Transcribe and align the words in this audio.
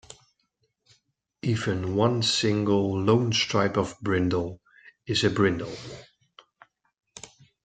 Even 1.43 1.93
one 1.95 2.23
single, 2.23 2.99
lone 2.99 3.31
stripe 3.31 3.77
of 3.77 3.95
brindle 4.01 4.59
is 5.05 5.23
a 5.23 5.29
brindle. 5.29 5.77